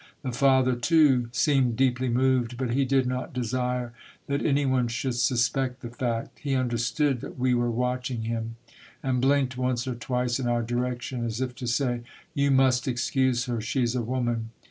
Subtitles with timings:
[0.23, 3.93] The father too seemed deeply moved, but he did not desire
[4.25, 6.39] that any one should suspect the fact.
[6.39, 8.55] He understood that we were watching him,
[9.03, 12.87] and blinked once or twice in our direction, as if to say, —*' You must
[12.87, 13.61] excuse her.
[13.61, 14.49] She 's a woman."